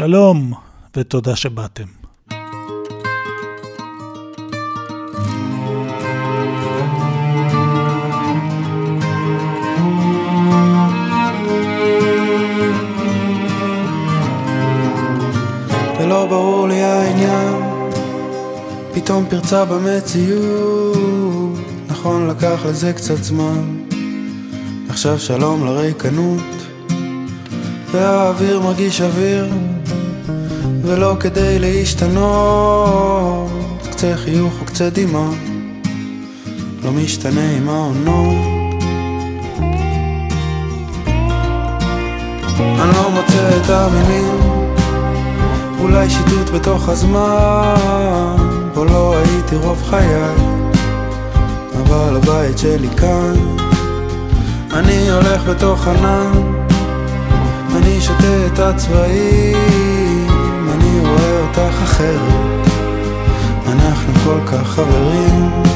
[0.00, 0.52] שלום,
[0.96, 1.84] ותודה שבאתם.
[15.98, 17.54] ולא ברור לי העניין,
[18.94, 23.84] פתאום פרצה במציאות, נכון לקח לזה קצת זמן,
[24.88, 26.42] עכשיו שלום לריקנות,
[27.92, 29.48] והאוויר מרגיש אוויר,
[30.82, 33.50] ולא כדי להשתנות,
[33.90, 35.30] קצה חיוך או קצה דמעה,
[36.84, 38.60] לא משתנה עם העונות.
[42.58, 44.40] אני לא מוצא את המילים
[45.80, 48.36] אולי שיטוט בתוך הזמן,
[48.74, 50.34] בו לא הייתי רוב חיי,
[51.76, 53.34] אבל הבית שלי כאן.
[54.72, 56.32] אני הולך בתוך ענן,
[57.76, 59.99] אני שותה את הצבעים,
[61.60, 62.68] אותך אחרת,
[63.66, 65.69] אנחנו כל כך חברים.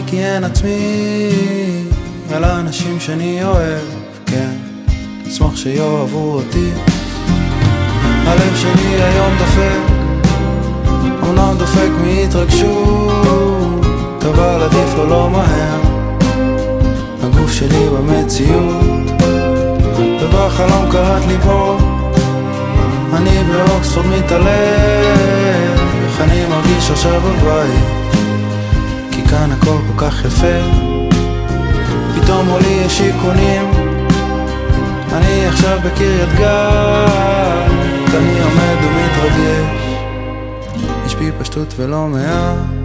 [0.00, 1.32] עצמי כי אין עצמי,
[2.34, 3.84] על האנשים שאני אוהב,
[4.26, 4.56] כן,
[5.28, 6.70] אשמח שיאהבו אותי.
[8.26, 9.92] הלב שלי היום דופק,
[11.22, 13.86] אמנם דופק מהתרגשות,
[14.30, 15.80] אבל עדיף לו לא מהר.
[17.22, 19.22] הגוף שלי במציאות,
[20.22, 21.78] ובחלום קראת לי בוא,
[23.14, 27.99] אני באוקספורד מתעלם, איך אני מרגיש עכשיו בבית.
[29.30, 30.58] כאן הכל כל כך יפה.
[32.14, 33.70] פתאום מולי יש שיכונים.
[35.12, 37.70] אני עכשיו בקריית גת.
[38.16, 39.80] אני עומד ומתרגש.
[41.06, 42.79] יש בי פשטות ולא מעט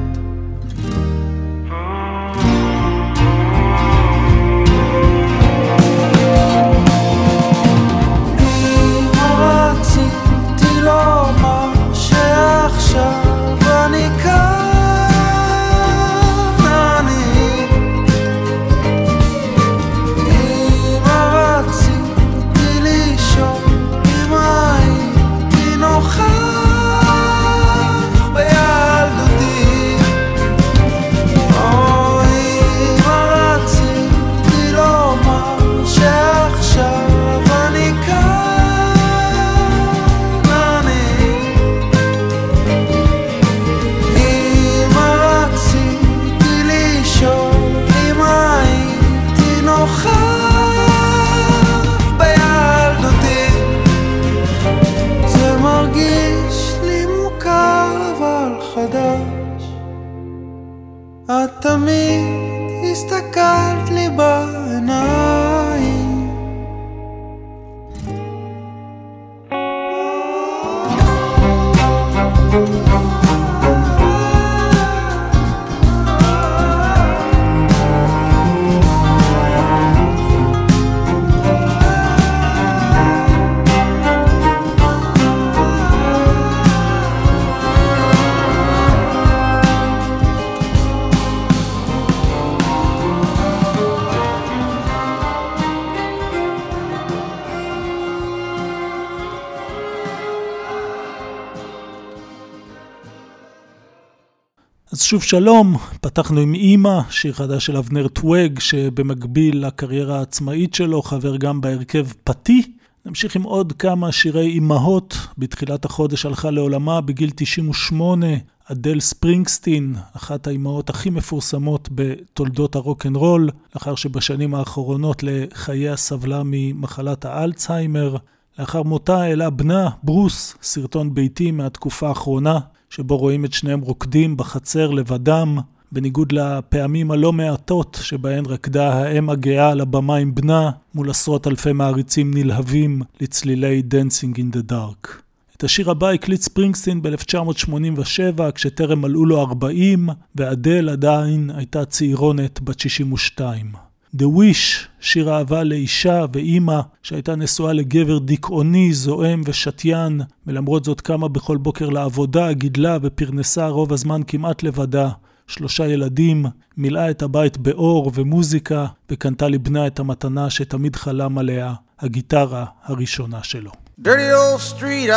[105.08, 111.38] שוב שלום, פתחנו עם אימא, שיר חדש של אבנר טווג, שבמקביל לקריירה העצמאית שלו, חבר
[111.38, 112.62] גם בהרכב פתי.
[113.06, 115.18] נמשיך עם עוד כמה שירי אימהות.
[115.38, 118.28] בתחילת החודש הלכה לעולמה בגיל 98
[118.72, 128.16] אדל ספרינגסטין, אחת האימהות הכי מפורסמות בתולדות הרוקנרול, לאחר שבשנים האחרונות לחייה סבלה ממחלת האלצהיימר.
[128.60, 132.60] לאחר מותה העלה בנה, ברוס, סרטון ביתי מהתקופה האחרונה,
[132.96, 135.58] שבו רואים את שניהם רוקדים בחצר לבדם,
[135.92, 141.74] בניגוד לפעמים הלא מעטות שבהן רקדה האם הגאה על הבמה עם בנה, מול עשרות אלפי
[141.74, 145.10] מעריצים נלהבים לצלילי Dancing in the Dark.
[145.58, 152.80] את השיר הבא הקליט ספרינגסטין ב-1987, כשטרם מלאו לו 40, ואדל עדיין הייתה צעירונת בת
[152.80, 153.72] 62.
[154.18, 161.28] The Wish, שיר אהבה לאישה ואימא שהייתה נשואה לגבר דיכאוני, זועם ושתיין, ולמרות זאת קמה
[161.28, 165.10] בכל בוקר לעבודה, גידלה ופרנסה רוב הזמן כמעט לבדה.
[165.48, 166.46] שלושה ילדים,
[166.78, 173.72] מילאה את הבית באור ומוזיקה, וקנתה לבנה את המתנה שתמיד חלם עליה, הגיטרה הראשונה שלו.
[174.02, 175.10] Dirty old street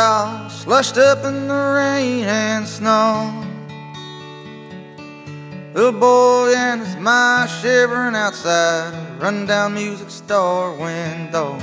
[0.63, 3.58] slushed up in the rain and snow
[5.71, 11.59] Little boy and his mind shivering outside a rundown music store window.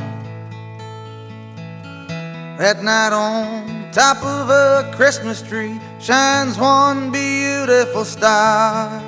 [2.56, 9.02] That night on top of a Christmas tree shines one beautiful star.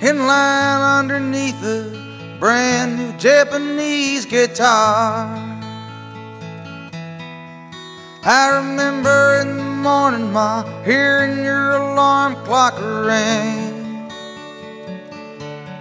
[0.00, 5.57] In line underneath a brand new Japanese guitar.
[8.24, 14.10] I remember in the morning, Ma, hearing your alarm clock ring.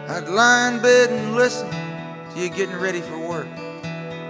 [0.07, 3.47] I'd lie in bed and listen to you getting ready for work.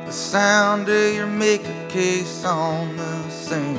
[0.06, 3.78] The sound of your makeup case on the sink.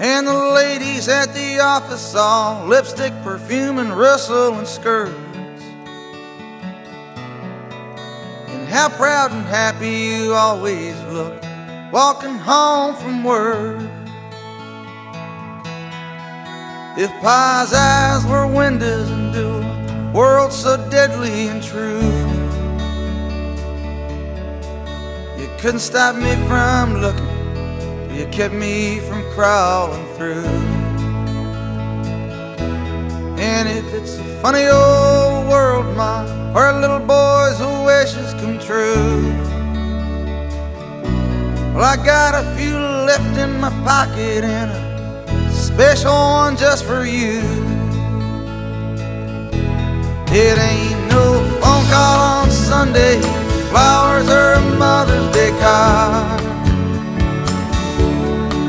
[0.00, 5.29] And the ladies at the office all lipstick, perfume, and rustle and skirts.
[8.70, 11.42] How proud and happy you always look
[11.92, 13.80] walking home from work.
[16.96, 22.00] If Pa's eyes were windows into a world so deadly and true,
[25.36, 30.44] you couldn't stop me from looking, you kept me from crawling through.
[33.40, 39.22] And if it's a funny old world, my where little boys' wishes come true.
[41.72, 47.04] Well, I got a few left in my pocket and a special one just for
[47.04, 47.40] you.
[50.32, 51.24] It ain't no
[51.60, 53.20] phone call on Sunday,
[53.70, 56.40] flowers or a Mother's Day card.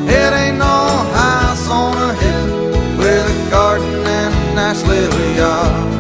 [0.07, 0.66] It ain't no
[1.18, 5.90] house on a hill with a garden and a nice little yard.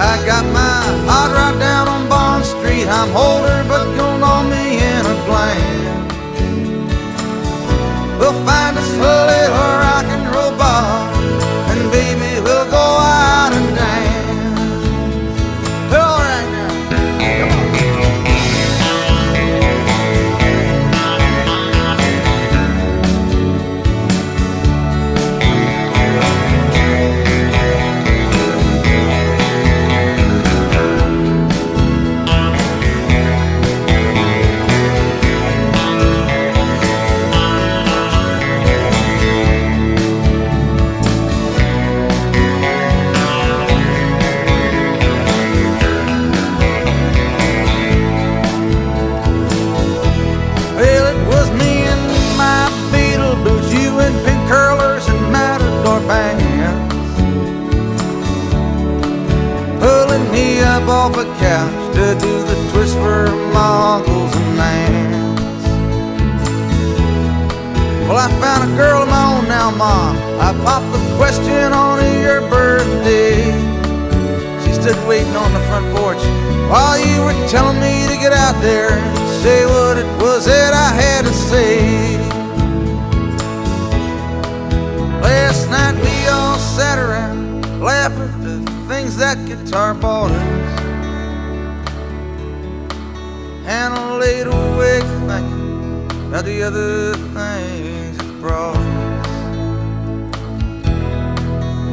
[0.00, 0.78] I got my
[1.10, 2.86] heart right down on Bond Street.
[2.86, 6.12] I'm older, but you'll know me in a glance.
[8.18, 11.07] We'll find us a little rock and roll bar,
[62.94, 65.64] the for uncles and aunts.
[68.08, 70.12] Well, I found a girl of my own now, Ma.
[70.40, 73.44] I popped the question on your birthday.
[74.64, 76.22] She stood waiting on the front porch
[76.70, 80.72] while you were telling me to get out there and say what it was that
[80.72, 82.16] I had to say.
[85.20, 90.57] Last night we all sat around laughing at the things that guitar bought us.
[94.18, 98.74] Laid awake thinking about the other things it brought.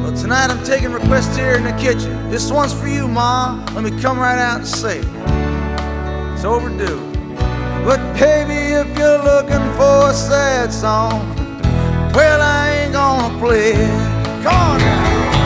[0.01, 2.29] Well, tonight I'm taking requests here in the kitchen.
[2.31, 3.63] This one's for you, Ma.
[3.73, 5.05] Let me come right out and say it.
[6.33, 6.99] It's overdue.
[7.85, 11.35] But baby, if you're looking for a sad song,
[12.13, 14.43] well, I ain't gonna play it.
[14.43, 15.44] Come on now.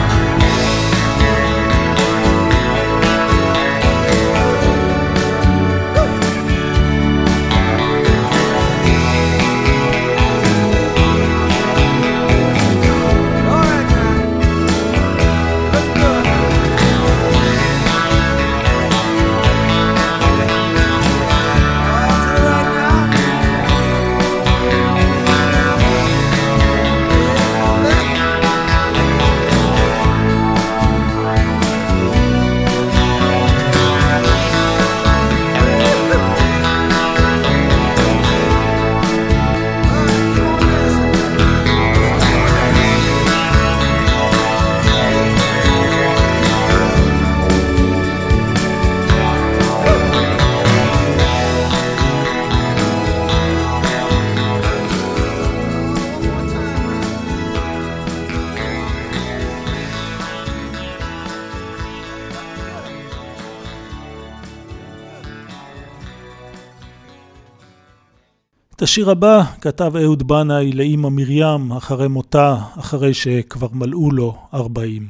[68.90, 75.06] השיר הבא כתב אהוד בנאי לאימא מרים אחרי מותה, אחרי שכבר מלאו לו 40.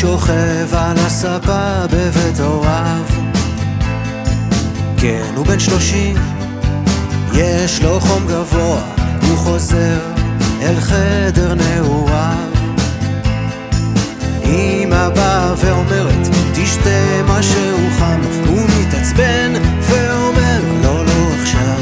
[0.00, 3.04] שוכב על הספה בבית הוריו.
[4.98, 6.16] כן, הוא בן שלושים,
[7.34, 8.80] יש לו חום גבוה,
[9.28, 9.98] הוא חוזר
[10.62, 12.48] אל חדר נעוריו.
[14.44, 21.80] אמא באה ואומרת, תשתה משהו חם, הוא מתעצבן ואומר, לא, לא עכשיו.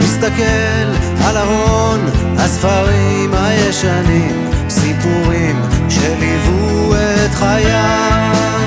[0.00, 0.88] מסתכל
[1.24, 2.00] על ארון
[2.38, 8.66] הספרים הישנים סיפורים שליוו את חייו.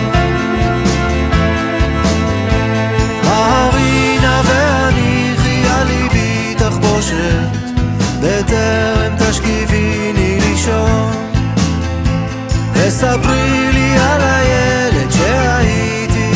[3.23, 7.49] ההרינה והניחי על ליבי תחבושת,
[8.21, 11.11] בטרם תשכיביני לישון.
[12.73, 16.31] וספרי לי על הילד שהייתי,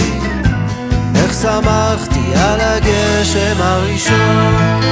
[1.16, 4.84] איך שמחתי על הגשם הראשון.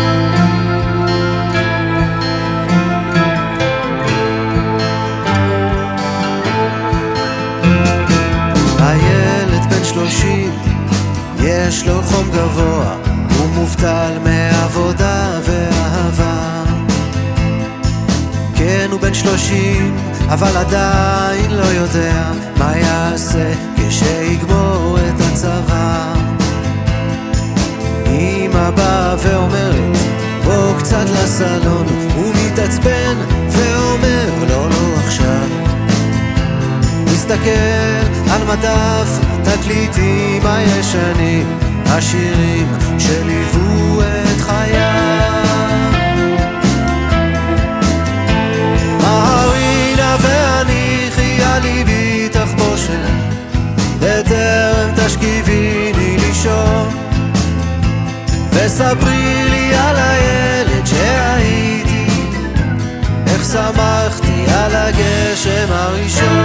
[9.94, 10.52] שלושים,
[11.40, 12.96] יש לו חום גבוה,
[13.38, 16.64] הוא מובטל מעבודה ואהבה.
[18.56, 19.96] כן, הוא בן שלושים,
[20.30, 26.14] אבל עדיין לא יודע מה יעשה כשיגמור את הצבא.
[28.06, 29.98] אמא באה ואומרת,
[30.44, 33.16] בוא קצת לסלון, הוא מתעצבן
[33.50, 33.61] ואומר,
[37.32, 42.68] מסתכל על מדף תקליטים הישנים, השירים
[43.00, 45.92] שליוו את חייו.
[49.04, 53.10] ההרינה והניחי על ליבי תחבושת,
[54.00, 56.90] בטרם תשכיביני לישון.
[58.52, 62.06] וספרי לי על הילד שהייתי,
[63.28, 66.41] איך שמחתי על הגשם הראשון.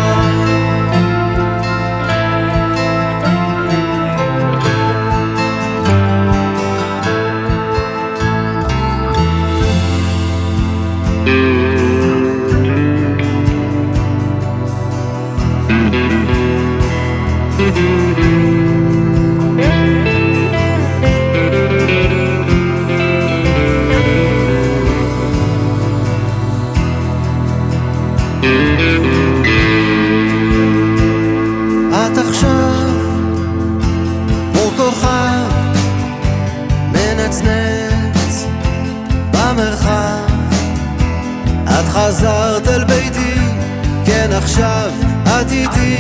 [44.57, 44.91] עכשיו
[45.25, 45.97] את איתי,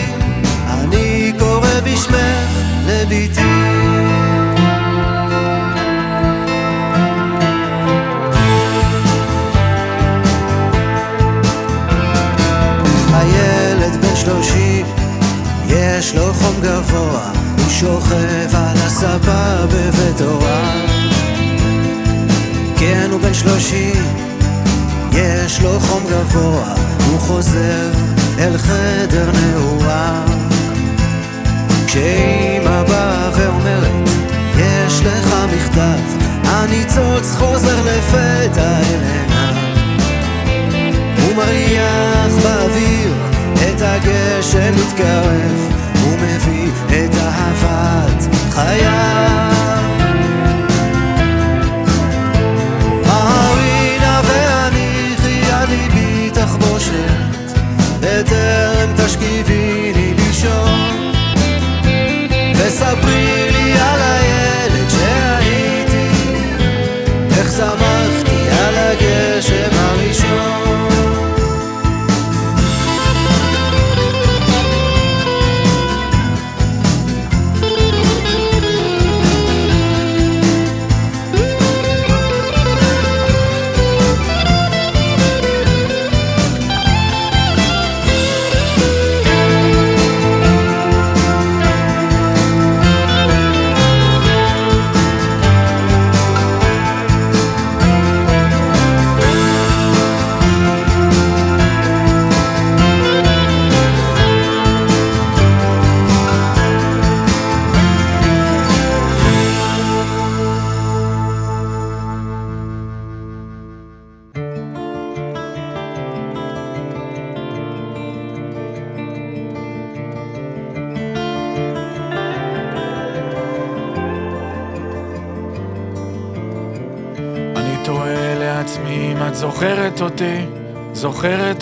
[0.68, 2.50] אני קורא בשמך
[2.86, 3.40] לביתי.
[13.12, 14.86] הילד בן שלושים,
[15.68, 20.88] יש לו חום גבוה, הוא שוכב על הספה בבית הוריו.
[22.76, 24.04] כן, הוא בן שלושים
[25.12, 26.74] יש לו חום גבוה,
[27.10, 28.15] הוא חוזר
[28.46, 30.24] אל חדר נעורה.
[31.86, 34.08] כשאימא באה ואומרת,
[34.58, 39.54] יש לך מכתב, הניצוץ חוזר לפתע אל עיניו.
[41.22, 43.12] הוא מריח באוויר
[43.54, 45.72] את הגשם מתקרב,
[46.02, 49.75] הוא מביא את אהבת חייו.
[59.06, 61.12] תשכיביני לישון,
[62.56, 63.35] וספרי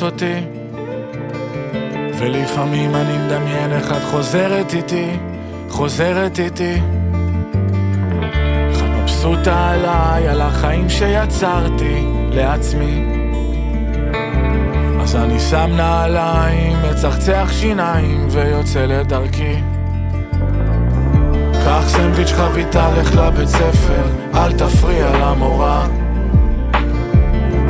[0.04, 0.40] אותי.
[2.18, 5.11] ולפעמים אני מדמיין איך את חוזרת איתי,
[5.68, 6.75] חוזרת איתי.
[8.70, 13.04] איך את מבסוטה עליי, על החיים שיצרתי לעצמי.
[15.00, 19.56] אז אני שם נעליים, מצחצח שיניים ויוצא לדרכי.
[21.64, 26.03] קח סנדוויץ' חביתה, לך לבית ספר, אל תפריע למורה.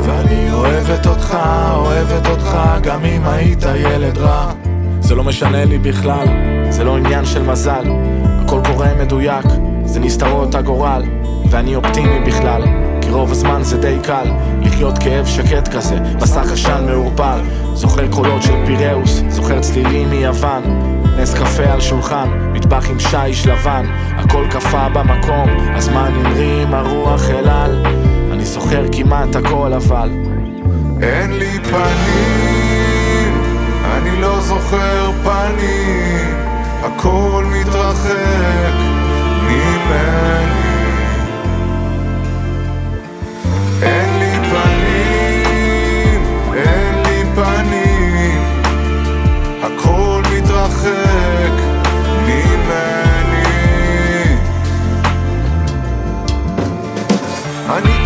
[0.05, 1.37] ואני אוהבת אותך,
[1.75, 4.51] אוהבת אותך, גם אם היית ילד רע.
[4.99, 6.27] זה לא משנה לי בכלל,
[6.69, 7.83] זה לא עניין של מזל.
[8.25, 9.45] הכל קורה מדויק,
[9.85, 11.03] זה נסתרות הגורל.
[11.49, 12.63] ואני אופטימי בכלל,
[13.01, 17.39] כי רוב הזמן זה די קל לחיות כאב שקט כזה, מסך עשן מעורפל.
[17.73, 20.63] זוכר קולות של פיראוס, זוכר צלילים מיוון.
[21.17, 23.85] נס קפה על שולחן, מטבח עם שיש לבן,
[24.17, 27.83] הכל קפא במקום, הזמן המריא עם הרוח אל על,
[28.45, 30.09] אני זוכר כמעט הכל אבל.
[31.01, 33.41] אין לי פנים,
[33.83, 36.35] אני לא זוכר פנים,
[36.83, 38.73] הכל מתרחק
[39.41, 40.64] ממני.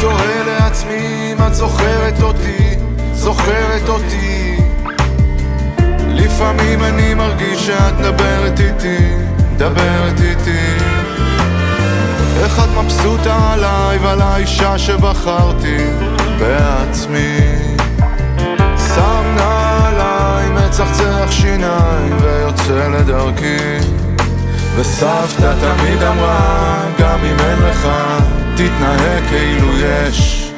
[0.02, 2.76] תוהה לעצמי אם את זוכרת אותי,
[3.14, 4.58] זוכרת אותי.
[6.08, 9.16] לפעמים אני מרגיש שאת מדברת איתי,
[9.54, 10.78] מדברת איתי.
[12.44, 15.78] איך את מבסוטה עליי ועל האישה שבחרתי
[16.40, 17.40] בעצמי.
[18.96, 23.99] שם נעליים, מצחצח שיניים ויוצא לדרכי.
[24.76, 27.88] וסבתא תמיד אמרה, גם אם אין לך,
[28.56, 30.52] תתנהג כאילו יש.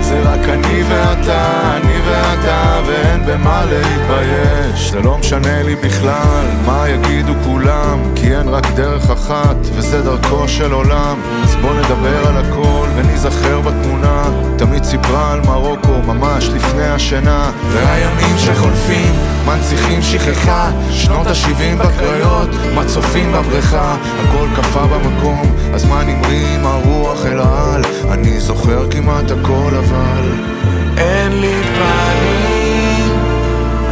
[0.00, 4.90] זה רק אני ואתה, אני ואתה, ואין במה להתבייש.
[4.90, 10.48] זה לא משנה לי בכלל מה יגידו כולם, כי אין רק דרך אחת, וזה דרכו
[10.48, 11.20] של עולם.
[11.42, 14.22] אז בוא נדבר על הכל וניזכר בתמונה.
[14.58, 17.50] תמיד סיפרה על מרוקו ממש לפני השינה.
[17.72, 19.14] והימים שחולפים
[19.46, 27.40] מנציחים שכחה, שנות ה-70 בקריות, מצופים בבריכה, הכל קפא במקום, הזמן המריא עם הרוח אל
[27.40, 30.54] העל, אני זוכר כמעט הכל אבל
[30.96, 33.12] אין לי פנים,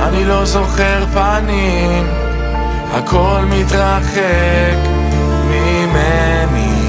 [0.02, 2.06] אני לא זוכר פנים,
[2.92, 4.76] הכל מתרחק
[5.46, 6.82] ממני.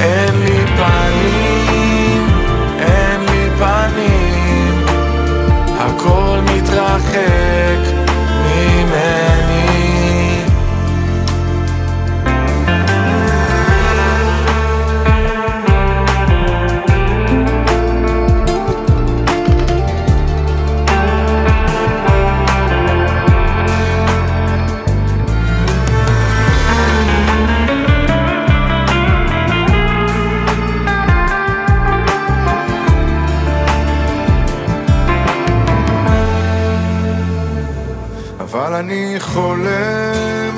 [0.00, 2.26] אין לי פנים,
[2.78, 4.86] אין לי פנים,
[5.78, 7.94] הכל מתרחק
[8.44, 9.27] ממני.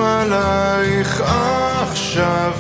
[0.01, 1.23] עלייך
[1.83, 2.53] עכשיו.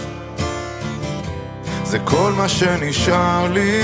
[1.85, 3.83] זה כל מה שנשאר לי,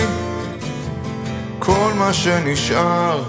[1.58, 3.22] כל מה שנשאר.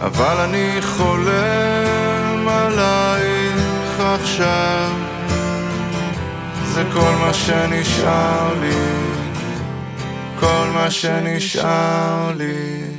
[0.00, 4.90] אבל אני חולם עלייך עכשיו.
[6.64, 8.76] זה כל מה שנשאר לי,
[10.40, 12.97] כל מה שנשאר לי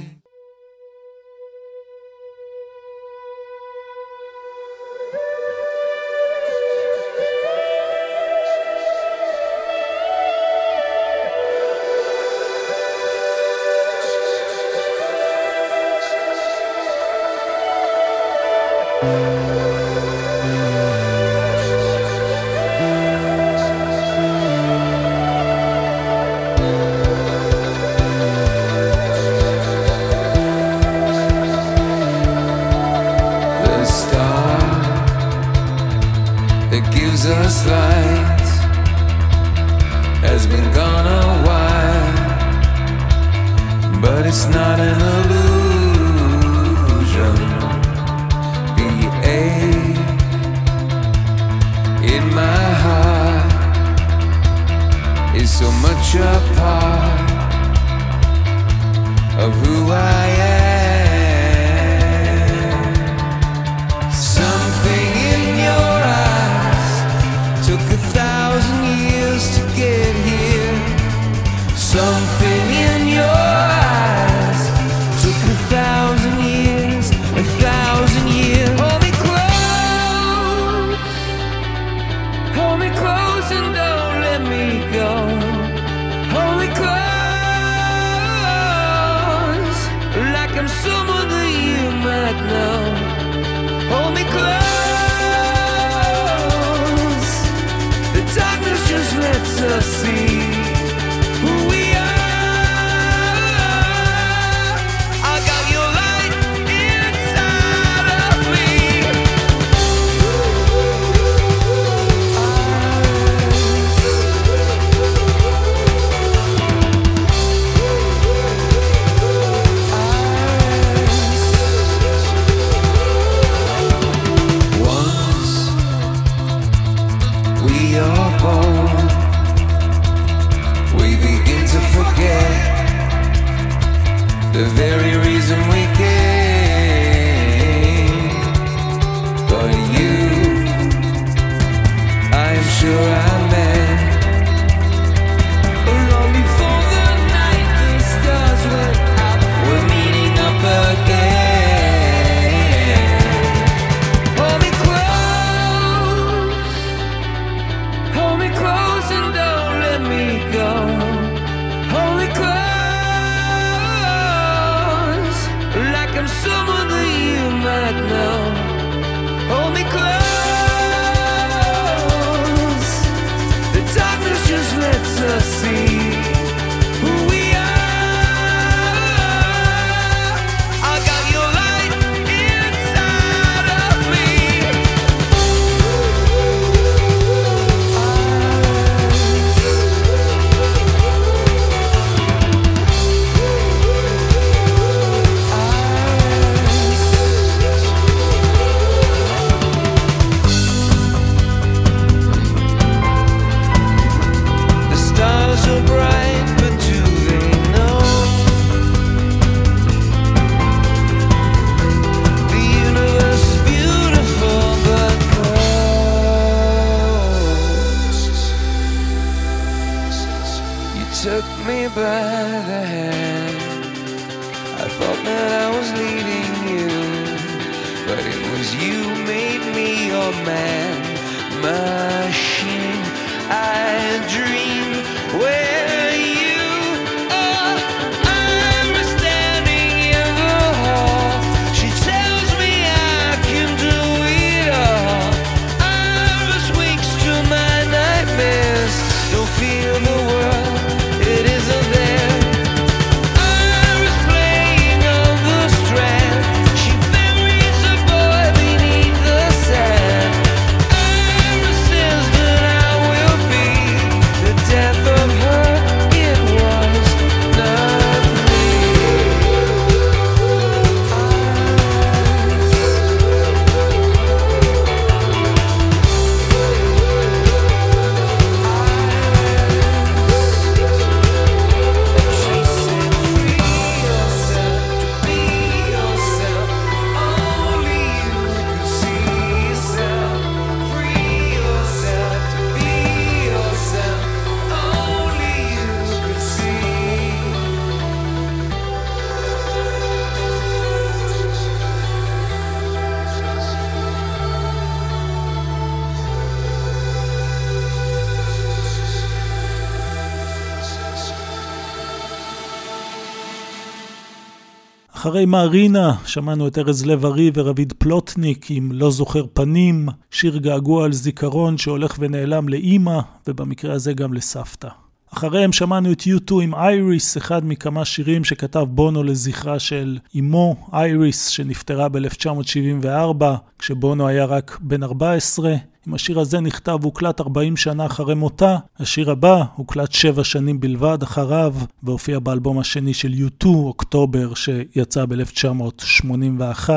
[315.40, 321.14] אחרי מרינה שמענו את ארז לב-ארי ורביד פלוטניק עם לא זוכר פנים, שיר געגוע על
[321.14, 325.09] זיכרון שהולך ונעלם לאימא, ובמקרה הזה גם לסבתא.
[325.34, 331.48] אחריהם שמענו את U2 עם אייריס, אחד מכמה שירים שכתב בונו לזכרה של אמו, אייריס,
[331.48, 333.44] שנפטרה ב-1974,
[333.80, 335.76] כשבונו היה רק בן 14.
[336.08, 341.24] אם השיר הזה נכתב והוקלט 40 שנה אחרי מותה, השיר הבא הוקלט 7 שנים בלבד
[341.24, 346.90] אחריו, והופיע באלבום השני של U2, אוקטובר, שיצא ב-1981,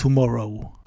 [0.00, 0.77] Tomorrow.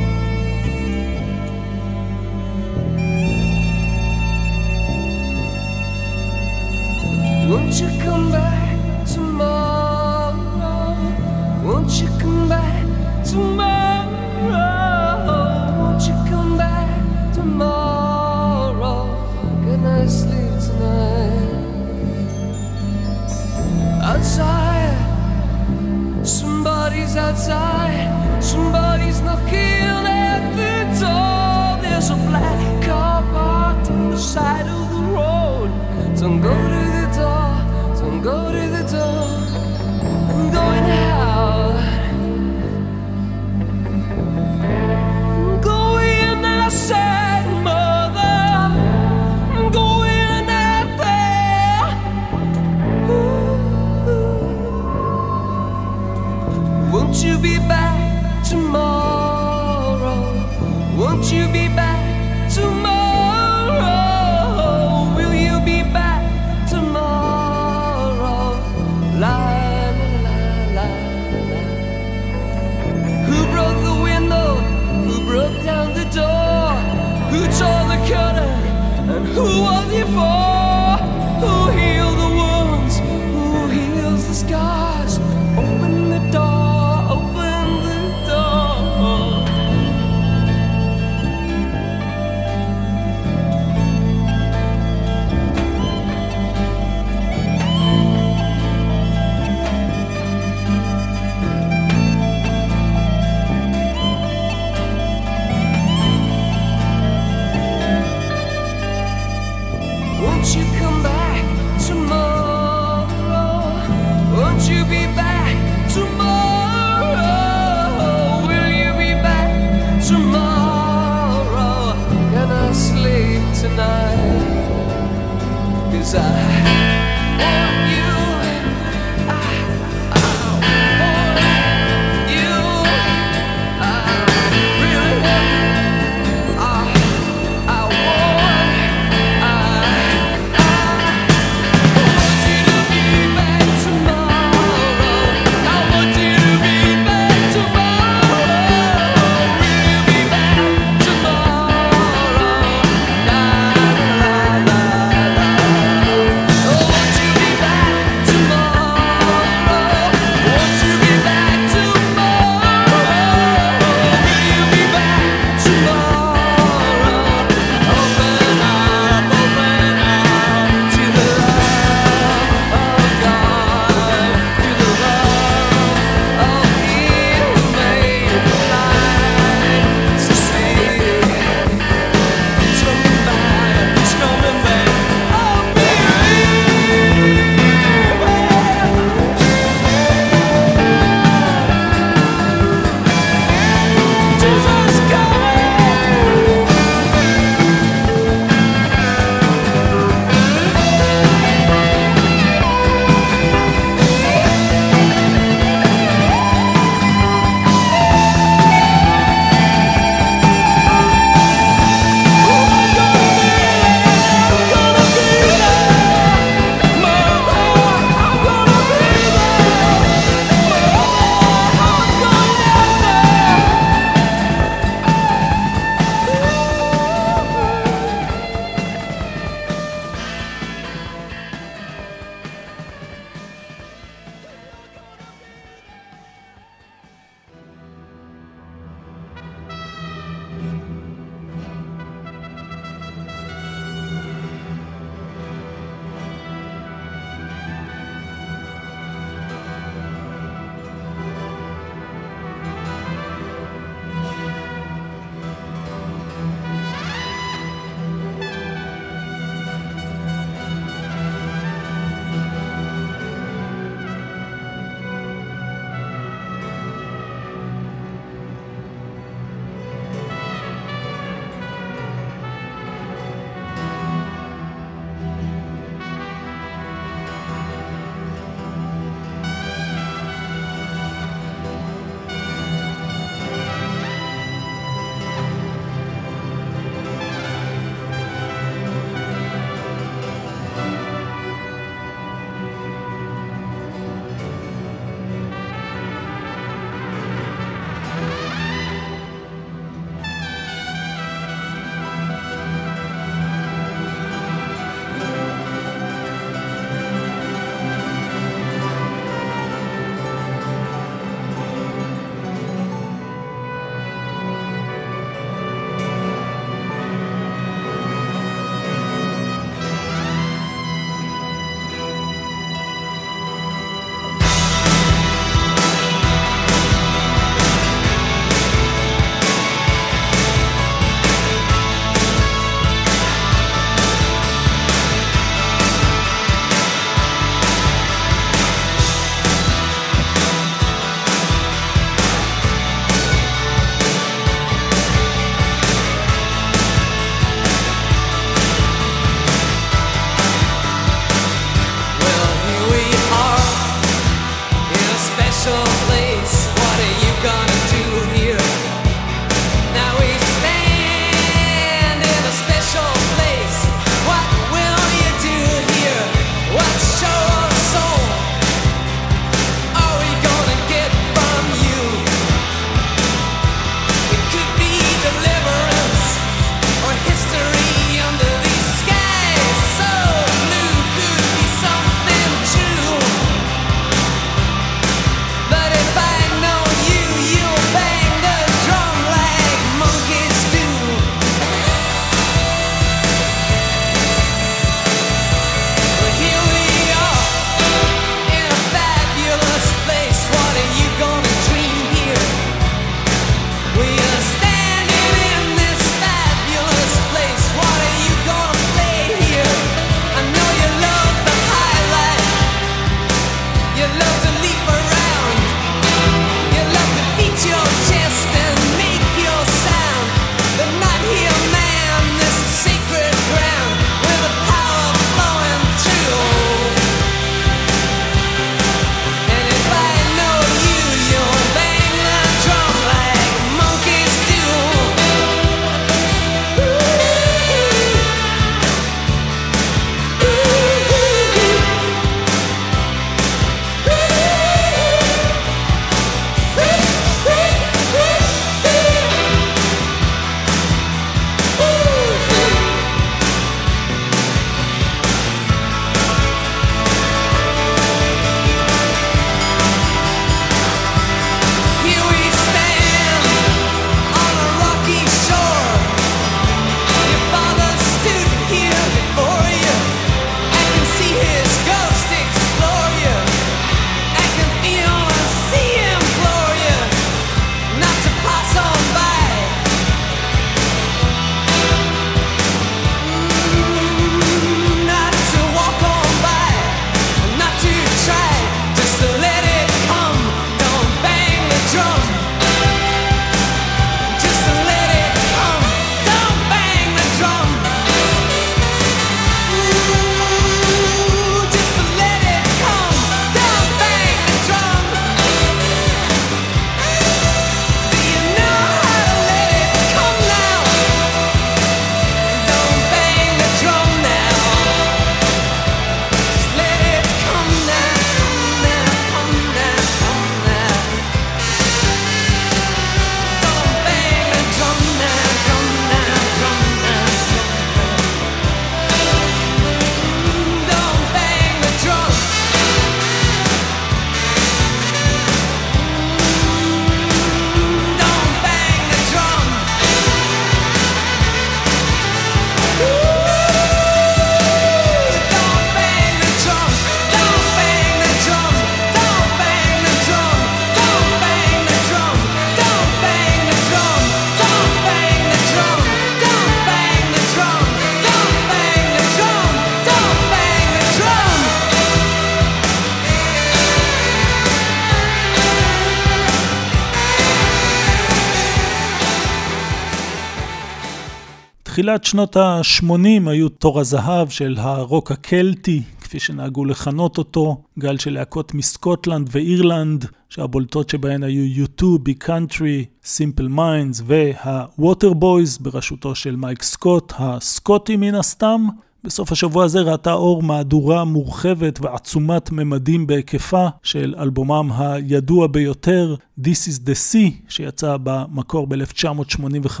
[572.02, 578.32] תחילת שנות ה-80 היו תור הזהב של הרוק הקלטי, כפי שנהגו לכנות אותו, גל של
[578.32, 586.56] להקות מסקוטלנד ואירלנד, שהבולטות שבהן היו U2, Big Country, Simple Minds וה-Water Boys בראשותו של
[586.56, 588.86] מייק סקוט, הסקוטי מן הסתם.
[589.24, 596.88] בסוף השבוע הזה ראתה אור מהדורה מורחבת ועצומת ממדים בהיקפה של אלבומם הידוע ביותר, This
[596.88, 600.00] is the Sea, שיצא במקור ב-1985,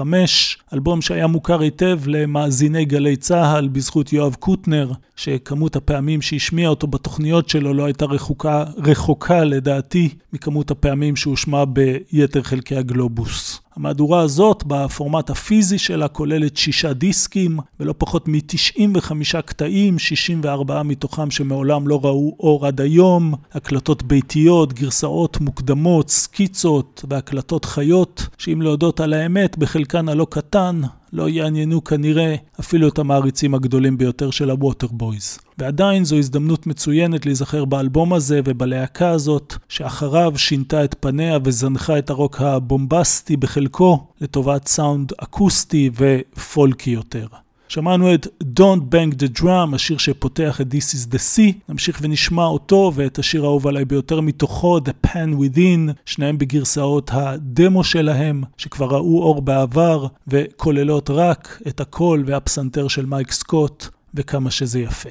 [0.74, 7.48] אלבום שהיה מוכר היטב למאזיני גלי צה"ל בזכות יואב קוטנר, שכמות הפעמים שהשמיע אותו בתוכניות
[7.48, 13.61] שלו לא הייתה רחוקה, רחוקה לדעתי מכמות הפעמים שהושמע ביתר חלקי הגלובוס.
[13.76, 21.88] המהדורה הזאת, בפורמט הפיזי שלה, כוללת שישה דיסקים ולא פחות מ-95 קטעים, 64 מתוכם שמעולם
[21.88, 29.12] לא ראו אור עד היום, הקלטות ביתיות, גרסאות מוקדמות, סקיצות והקלטות חיות, שאם להודות על
[29.12, 30.80] האמת, בחלקן הלא קטן,
[31.12, 35.38] לא יעניינו כנראה אפילו את המעריצים הגדולים ביותר של ה Waterboys.
[35.58, 42.10] ועדיין זו הזדמנות מצוינת להיזכר באלבום הזה ובלהקה הזאת, שאחריו שינתה את פניה וזנחה את
[42.10, 47.26] הרוק הבומבסטי בחלקו לטובת סאונד אקוסטי ופולקי יותר.
[47.72, 51.52] שמענו את Don't Bang the Drum, השיר שפותח את This is the Sea.
[51.68, 57.84] נמשיך ונשמע אותו ואת השיר האהוב עליי ביותר מתוכו, The Pan Within, שניהם בגרסאות הדמו
[57.84, 64.80] שלהם, שכבר ראו אור בעבר, וכוללות רק את הקול והפסנתר של מייק סקוט, וכמה שזה
[64.80, 65.10] יפה.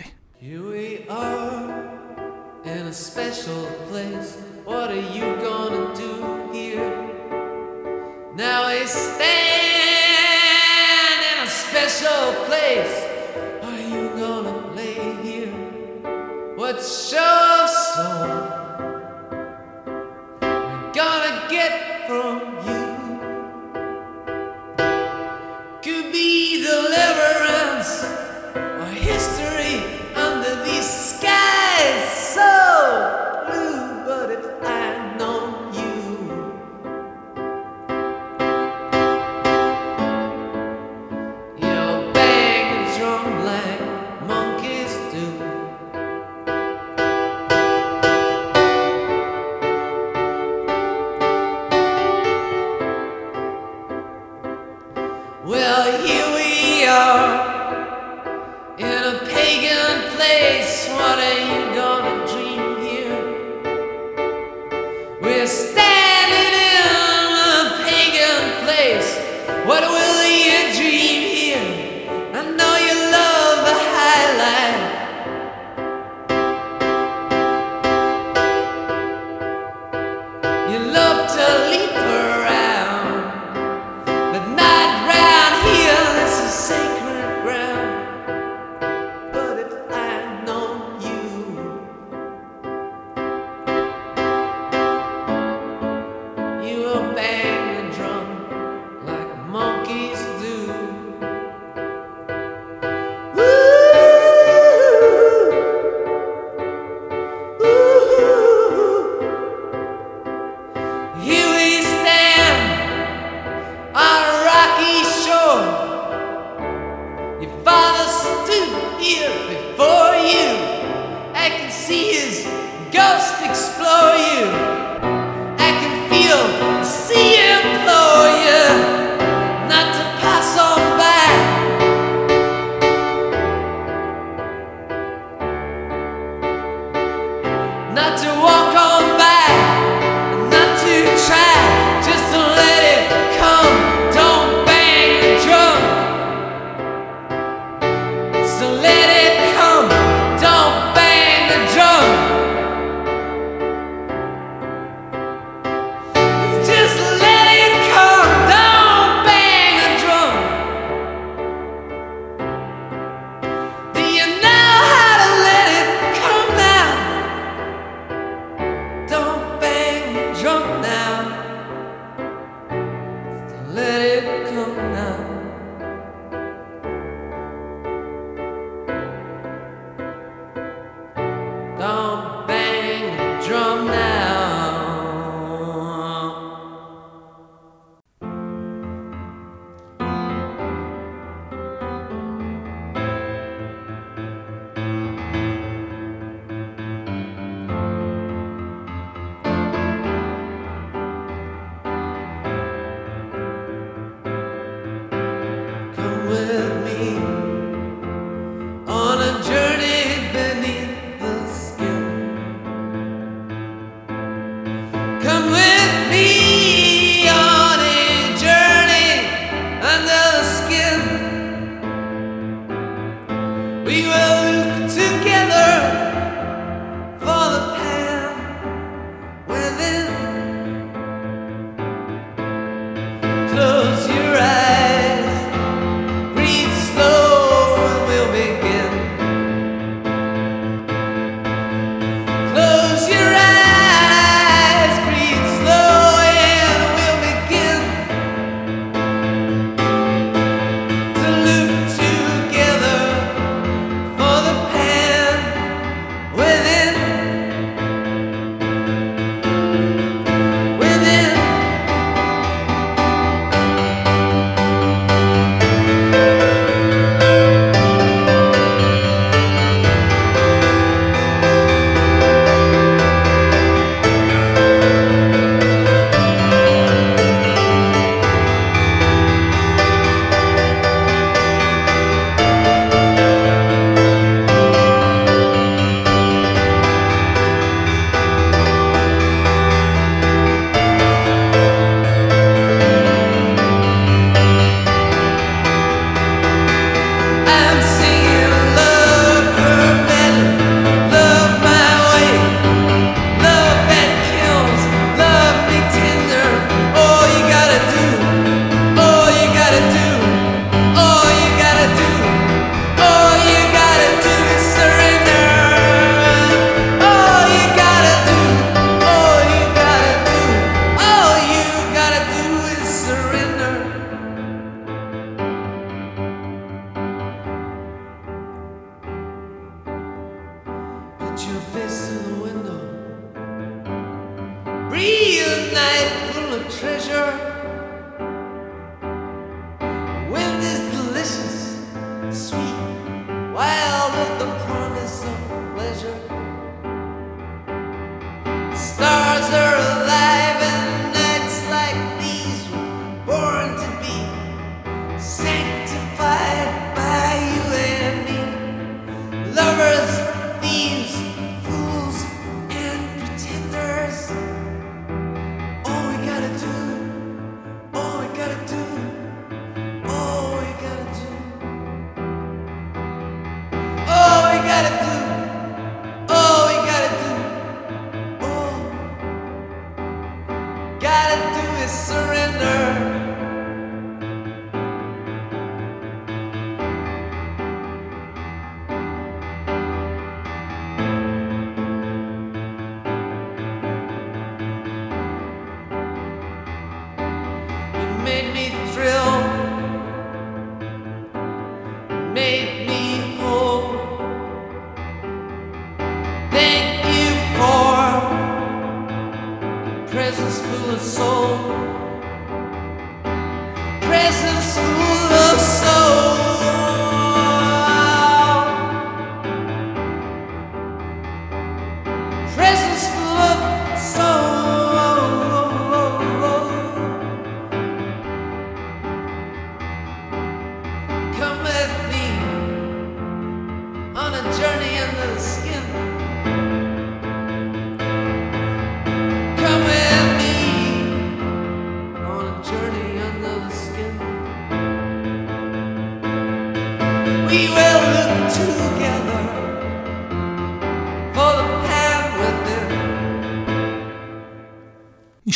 [2.63, 4.29] In a special place.
[4.69, 6.13] What are you gonna do
[6.55, 6.91] here?
[8.43, 9.70] Now I stand
[11.89, 13.05] special place
[13.63, 15.51] are you gonna play here?
[16.55, 18.27] What show of soul
[20.41, 22.50] we gonna get from
[60.21, 63.21] place, what are you gonna dream here?
[65.19, 65.90] We're standing.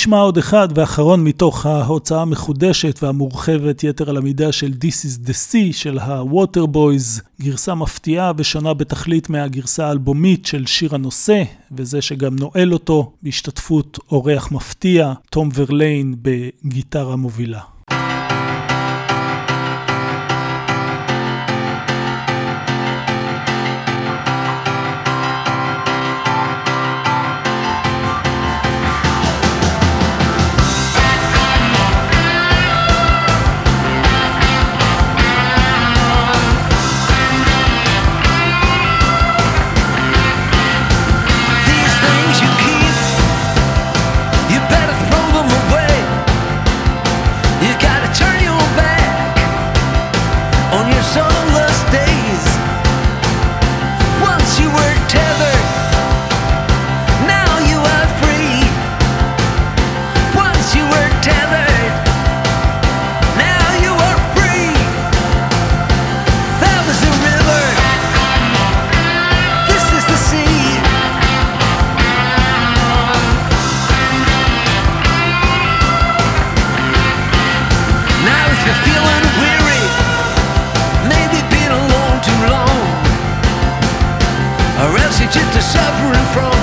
[0.06, 5.32] נשמע עוד אחד ואחרון מתוך ההוצאה המחודשת והמורחבת יתר על המידה של This is the
[5.32, 12.36] Sea של ה-Water Boys, גרסה מפתיעה ושונה בתכלית מהגרסה האלבומית של שיר הנושא, וזה שגם
[12.36, 17.75] נועל אותו בהשתתפות אורח מפתיע, תום ורליין בגיטרה מובילה.
[85.96, 86.55] suffering from.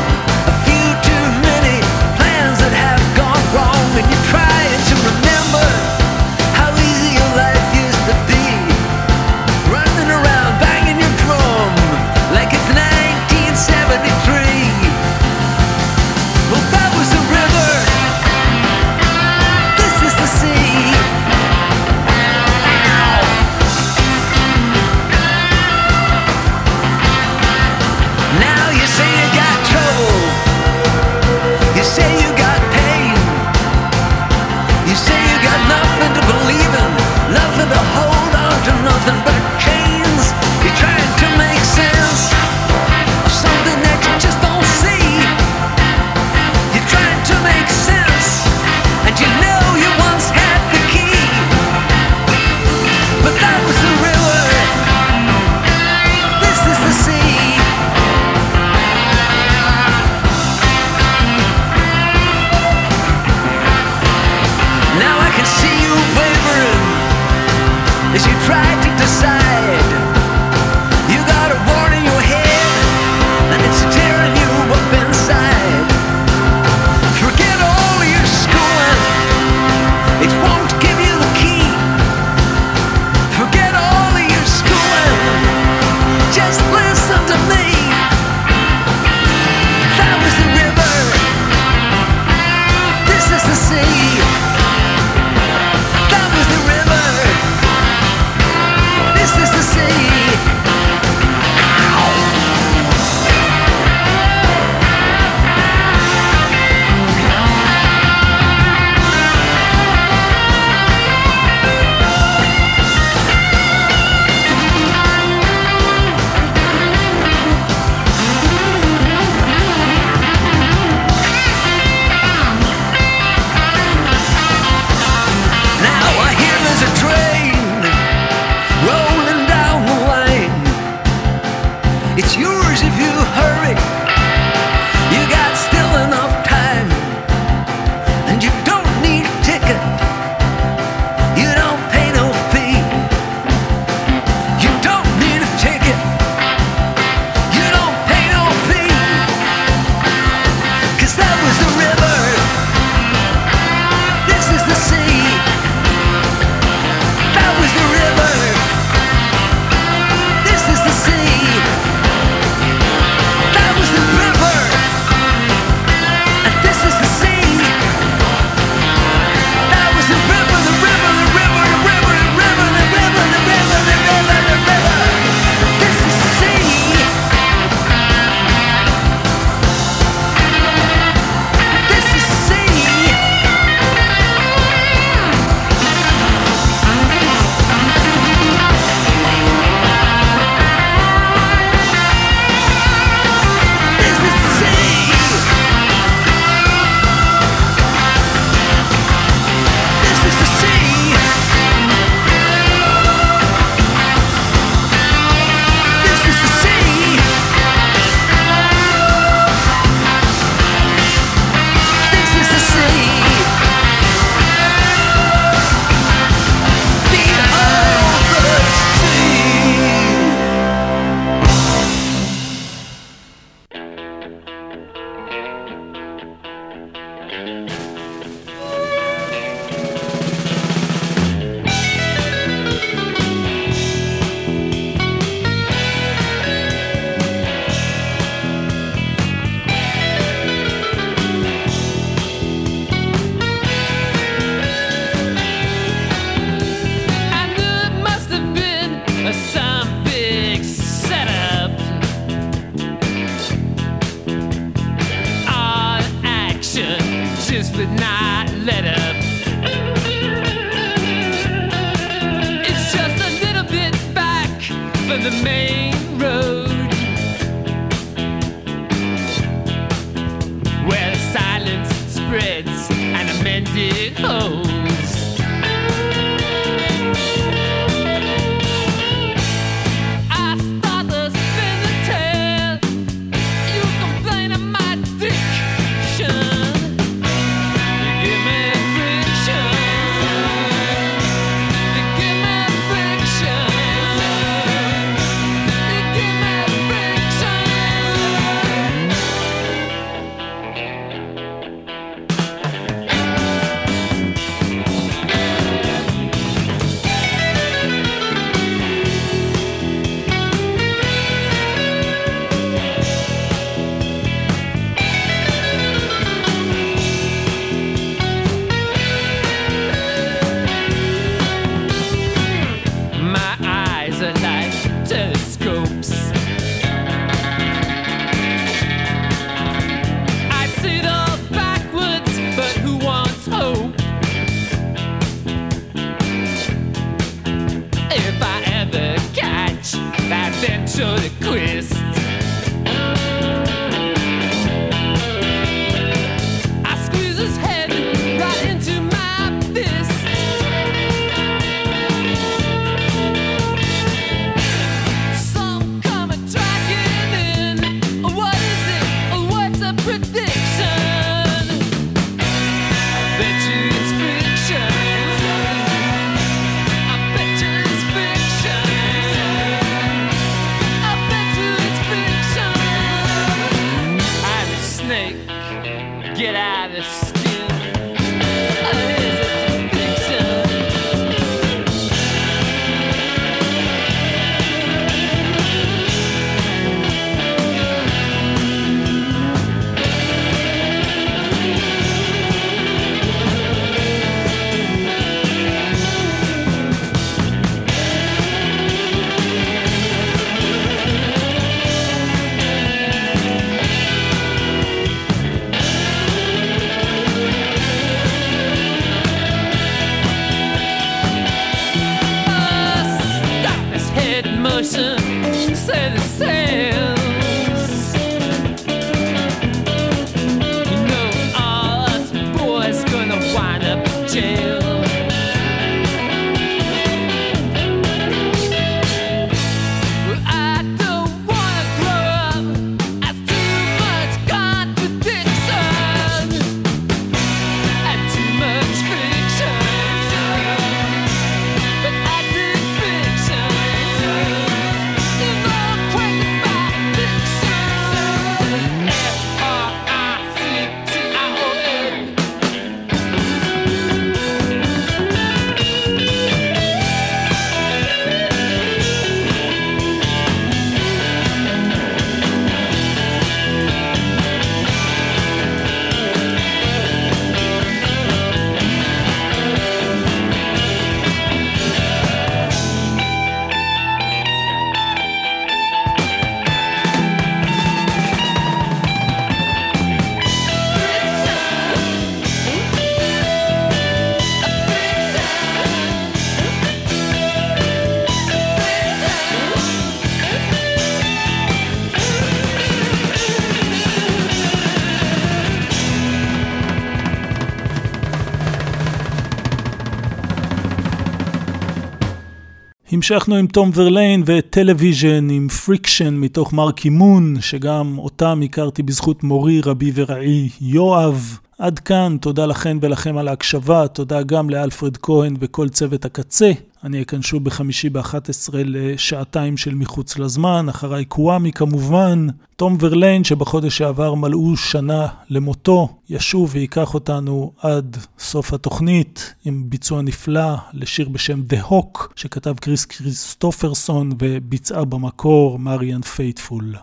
[503.22, 509.44] המשכנו עם תום ורליין ו Television עם Friction מתוך Marquee Moon, שגם אותם הכרתי בזכות
[509.44, 511.58] מורי, רבי ורעי יואב.
[511.78, 516.72] עד כאן, תודה לכן ולכם על ההקשבה, תודה גם לאלפרד כהן וכל צוות הקצה.
[517.04, 522.46] אני אהיה כאן שוב בחמישי ב-11 לשעתיים של מחוץ לזמן, אחריי קוואמי כמובן.
[522.76, 530.22] תום ורליין שבחודש שעבר מלאו שנה למותו, ישוב וייקח אותנו עד סוף התוכנית עם ביצוע
[530.22, 536.94] נפלא לשיר בשם The Hawk שכתב קריס קריסטופרסון וביצעה במקור מריאן פייטפול.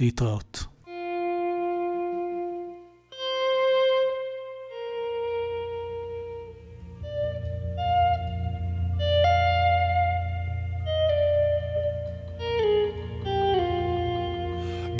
[0.00, 0.77] להתראות.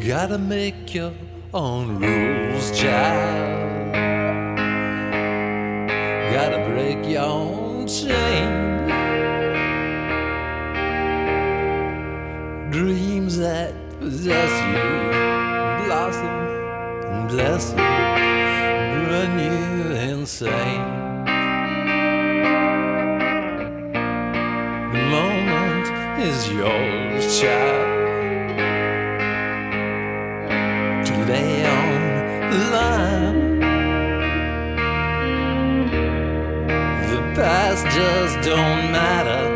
[0.06, 1.12] Gotta make your
[1.52, 3.92] own rules, child.
[6.32, 8.86] Gotta break your own chain.
[12.70, 16.26] Dreams that possess you blossom
[17.10, 17.78] and bless you,
[19.10, 20.84] run you insane.
[24.92, 25.86] The moment
[26.20, 27.77] is yours, child.
[37.10, 39.47] The past just don't matter.